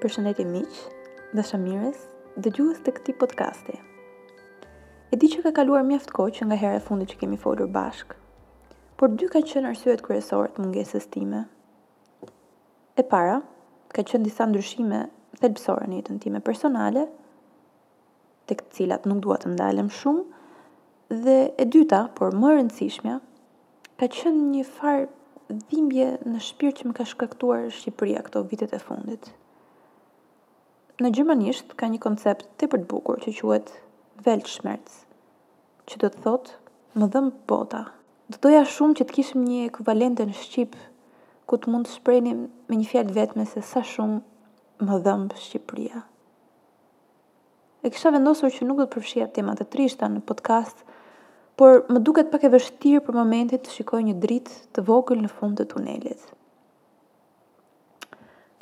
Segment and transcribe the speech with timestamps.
[0.00, 0.88] për shëndeti miqë
[1.38, 2.00] dhe shëmires
[2.44, 3.76] dhe gjuhës të këti podcasti.
[5.12, 7.70] E di që ka kaluar mjaftë koqë që nga herë e fundi që kemi folur
[7.76, 8.16] bashkë,
[9.00, 11.40] por dy ka qënë arsyet kërësorët të mungesës time.
[13.00, 13.38] E para,
[13.94, 15.00] ka qënë disa ndryshime
[15.40, 17.06] thelpsore në të time personale,
[18.46, 20.26] të këtë cilat nuk duat të ndalem shumë,
[21.24, 23.16] dhe e dyta, por më rëndësishmja,
[24.00, 28.82] ka qënë një farë dhimbje në shpirë që më ka shkaktuar Shqipëria këto vitet e
[28.88, 29.32] fundit.
[30.96, 33.70] Në gjermanisht ka një koncept të për të bukur që quet
[34.26, 34.94] Weltschmerz,
[35.90, 36.54] që do të thotë
[37.02, 37.80] më dhëmë bota.
[38.32, 40.70] Do doja shumë që të kishim një ekvalente në Shqip,
[41.44, 42.38] ku të mund të shprejnim
[42.72, 46.00] me një fjallë vetme se sa shumë më dhëmë Shqipëria.
[47.84, 50.78] E kisha vendosur që nuk do të përfshia temat të trishta në podcast,
[51.60, 55.32] por më duket pak e vështirë për momentit të shikoj një dritë të vogël në
[55.36, 56.24] fund të tunelit.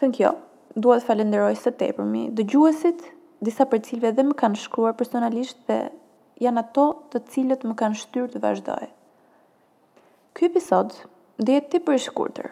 [0.00, 0.32] Thank you
[0.74, 3.02] duhet të falenderoj së tepërmi dëgjuesit,
[3.44, 5.80] disa për cilve dhe më kanë shkruar personalisht dhe
[6.40, 8.88] janë ato të cilët më kanë shtyrë të vazhdoj.
[10.32, 10.94] Ky episod
[11.36, 12.48] dhe jetë të për shkurëtër,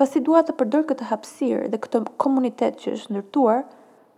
[0.00, 3.64] pasi dua të përdor këtë hapsirë dhe këtë komunitet që është ndërtuar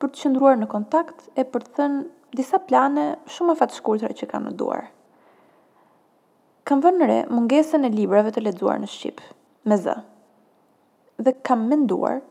[0.01, 2.05] për të qëndruar në kontakt e për të thënë
[2.39, 4.87] disa plane shumë më fatë shkurëtër që kam në duar.
[6.65, 9.27] Kam vënëre mungesën e librave të ledzuar në Shqipë,
[9.69, 9.98] me zë,
[11.27, 12.23] dhe kam menduar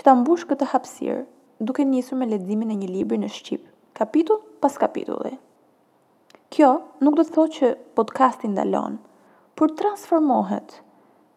[0.00, 1.22] që ta mbush këtë hapësirë,
[1.60, 3.66] duke nisur me leximin e një libri në shqip,
[3.98, 5.34] kapitull pas kapitulli.
[6.50, 6.70] Kjo
[7.04, 7.68] nuk do të thotë që
[8.00, 8.96] podcasti ndalon,
[9.60, 10.78] por transformohet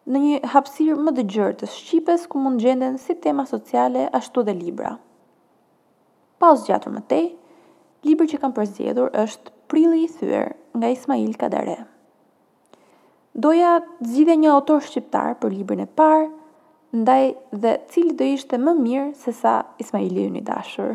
[0.08, 4.46] në një hapësirë më të gjerë të shqipes ku mund gjenden si tema sociale ashtu
[4.48, 4.94] dhe libra.
[6.40, 7.28] Pas gjatër më tej,
[8.08, 11.76] libri që kam përzgjedhur është Prilli i thyer nga Ismail Kadare.
[13.34, 16.26] Doja të zgjidhe një autor shqiptar për librin e parë,
[16.94, 20.92] ndaj dhe cili do ishte më mirë se sa Ismaili i dashur.